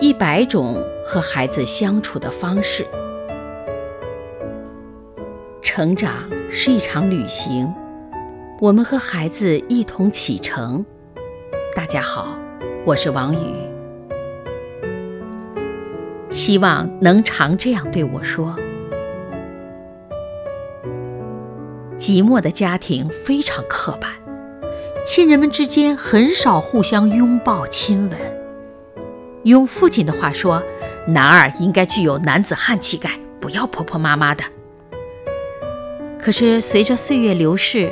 [0.00, 2.86] 一百种和孩子相处的方式。
[5.60, 7.70] 成长是一场旅行，
[8.62, 10.82] 我们和孩子一同启程。
[11.76, 12.34] 大家好，
[12.86, 13.54] 我是王宇，
[16.30, 18.56] 希望能常这样对我说。
[21.98, 24.10] 寂寞的家庭非常刻板，
[25.04, 28.39] 亲人们之间很少互相拥抱亲吻。
[29.44, 30.62] 用父亲的话说，
[31.06, 34.44] 男儿应该具有男子汉气概，不要婆婆妈妈的。
[36.18, 37.90] 可是随着岁月流逝，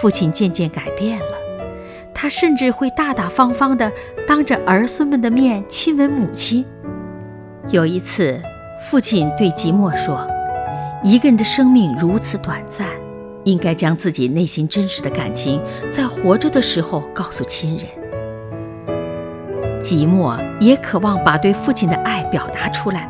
[0.00, 1.38] 父亲渐渐改变了，
[2.14, 3.90] 他甚至会大大方方地
[4.28, 6.64] 当着儿孙们的面亲吻母亲。
[7.68, 8.40] 有一次，
[8.82, 10.26] 父亲对吉莫说
[11.02, 12.86] ：“一个人的生命如此短暂。”
[13.44, 17.86] 应该将自己内心真实的感情，在活着的时候告诉亲人。
[19.82, 23.08] 寂寞也渴望把对父亲的爱表达出来，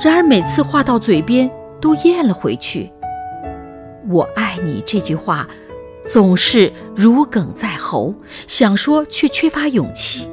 [0.00, 2.90] 然而每次话到嘴边都咽了回去。
[4.08, 5.48] “我爱你”这句话
[6.04, 8.14] 总是如鲠在喉，
[8.46, 10.28] 想说却缺乏勇气。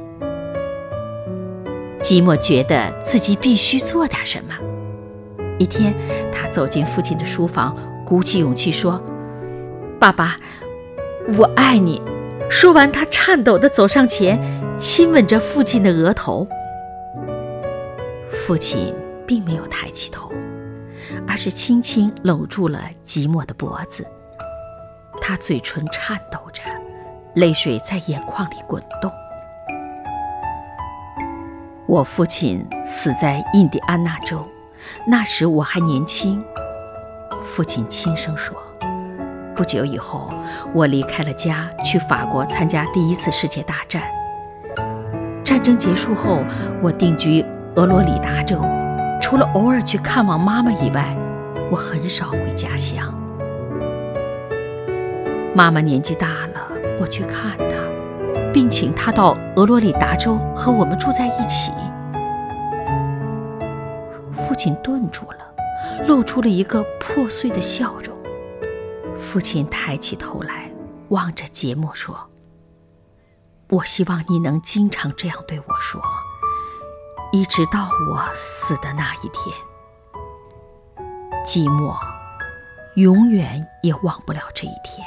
[2.02, 4.54] 寂寞觉得自己必须做点什么。
[5.58, 5.94] 一天，
[6.32, 9.02] 他走进父亲的书房，鼓起勇气说。
[10.00, 10.38] 爸爸，
[11.38, 12.02] 我爱你。
[12.50, 14.40] 说完，他颤抖地走上前，
[14.80, 16.48] 亲吻着父亲的额头。
[18.32, 18.96] 父亲
[19.28, 20.32] 并没有抬起头，
[21.28, 24.08] 而是轻轻搂住了寂寞的脖子。
[25.22, 26.62] 他嘴唇颤抖着，
[27.34, 29.12] 泪水在眼眶里滚动。
[31.86, 34.48] 我父亲死在印第安纳州，
[35.06, 36.44] 那时我还年轻。
[37.44, 38.56] 父亲轻声说。
[39.56, 40.32] 不久以后，
[40.74, 44.02] 我离开了家，去法国参加第一次世界大战。
[45.50, 46.46] 战争结束后，
[46.80, 47.44] 我定居
[47.76, 48.62] 俄罗里达州，
[49.20, 51.18] 除了偶尔去看望妈妈以外，
[51.72, 53.12] 我很少回家乡。
[55.56, 56.70] 妈妈年纪大了，
[57.02, 61.72] 我去看她，并请她到俄罗里达州和我们住在一起。
[64.32, 68.16] 父亲顿住了，露出了一个破碎的笑容。
[69.20, 70.70] 父亲抬起头来，
[71.08, 72.16] 望着杰莫说
[73.70, 76.02] ：“我希望你能经常这样对我说，
[77.32, 79.56] 一直到我死的那一天。
[81.46, 81.96] 寂寞，
[82.96, 85.06] 永远也忘不了这一天。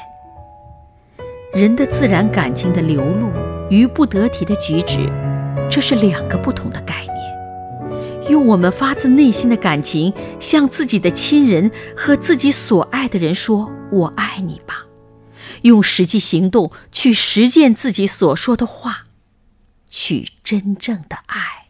[1.53, 3.33] 人的自然感情的流露
[3.69, 5.11] 与不得体的举止，
[5.69, 7.13] 这是两个不同的概念。”
[8.31, 14.82] 用我们发自内心的感情，向自己的亲人和自己所爱的人说“我爱你”吧。
[15.63, 19.07] 用实际行动去实践自己所说的话，
[19.91, 21.62] 去真正的爱。